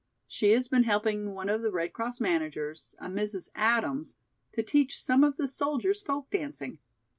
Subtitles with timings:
[0.27, 3.49] She has been helping one of the Red Cross managers, a Mrs.
[3.53, 4.15] Adams,
[4.53, 6.79] to teach some of the soldiers folk dancing.